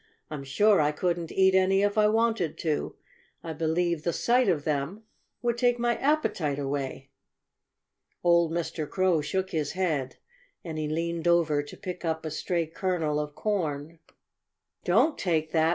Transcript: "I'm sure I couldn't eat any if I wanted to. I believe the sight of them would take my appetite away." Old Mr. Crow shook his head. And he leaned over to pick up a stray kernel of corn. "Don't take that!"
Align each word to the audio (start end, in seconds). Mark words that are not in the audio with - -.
"I'm 0.31 0.43
sure 0.43 0.81
I 0.81 0.91
couldn't 0.91 1.31
eat 1.31 1.53
any 1.53 1.83
if 1.83 1.95
I 1.95 2.07
wanted 2.07 2.57
to. 2.57 2.95
I 3.43 3.53
believe 3.53 4.01
the 4.01 4.11
sight 4.11 4.49
of 4.49 4.63
them 4.63 5.03
would 5.43 5.59
take 5.59 5.77
my 5.77 5.95
appetite 5.97 6.57
away." 6.57 7.11
Old 8.23 8.51
Mr. 8.51 8.89
Crow 8.89 9.21
shook 9.21 9.51
his 9.51 9.73
head. 9.73 10.15
And 10.63 10.79
he 10.79 10.87
leaned 10.89 11.27
over 11.27 11.61
to 11.61 11.77
pick 11.77 12.03
up 12.03 12.25
a 12.25 12.31
stray 12.31 12.65
kernel 12.65 13.19
of 13.19 13.35
corn. 13.35 13.99
"Don't 14.85 15.19
take 15.19 15.51
that!" 15.51 15.69